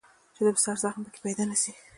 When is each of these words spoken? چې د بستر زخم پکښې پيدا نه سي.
چې 0.35 0.41
د 0.45 0.47
بستر 0.55 0.75
زخم 0.83 1.01
پکښې 1.05 1.21
پيدا 1.25 1.43
نه 1.51 1.55
سي. 1.61 1.71